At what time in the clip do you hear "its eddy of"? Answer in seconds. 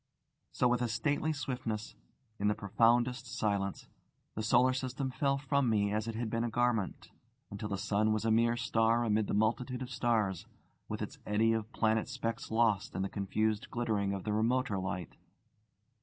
11.03-11.71